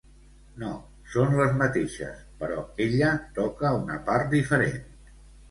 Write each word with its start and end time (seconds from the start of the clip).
No, 0.61 0.69
són 1.15 1.35
les 1.39 1.53
mateixes, 1.59 2.23
però 2.41 2.57
ella 2.87 3.13
toca 3.37 3.75
una 3.83 4.01
part 4.09 4.35
diferent. 4.35 4.83